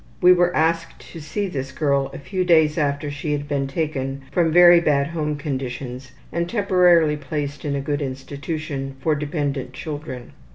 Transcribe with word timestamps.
We 0.19 0.33
were 0.33 0.55
asked 0.55 0.99
to 1.11 1.19
see 1.19 1.45
this 1.47 1.71
girl 1.71 2.09
a 2.11 2.17
few 2.17 2.43
days 2.43 2.75
after 2.75 3.11
she 3.11 3.33
had 3.33 3.47
been 3.47 3.67
taken 3.67 4.23
from 4.31 4.51
very 4.51 4.79
bad 4.79 5.05
home 5.09 5.35
conditions 5.35 6.11
and 6.31 6.49
temporarily 6.49 7.17
placed 7.17 7.63
in 7.65 7.75
a 7.75 7.81
good 7.81 8.01
institution 8.01 8.95
for 8.99 9.13
dependent 9.13 9.73
children. 9.73 10.31